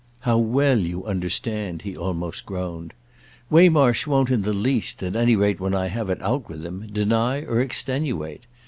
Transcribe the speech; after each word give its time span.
"How 0.21 0.39
well 0.39 0.79
you 0.79 1.05
understand!" 1.05 1.83
he 1.83 1.95
almost 1.95 2.43
groaned. 2.47 2.95
"Waymarsh 3.51 4.07
won't 4.07 4.31
in 4.31 4.41
the 4.41 4.51
least, 4.51 5.03
at 5.03 5.15
any 5.15 5.35
rate, 5.35 5.59
when 5.59 5.75
I 5.75 5.89
have 5.89 6.09
it 6.09 6.23
out 6.23 6.49
with 6.49 6.65
him, 6.65 6.87
deny 6.91 7.43
or 7.43 7.61
extenuate. 7.61 8.47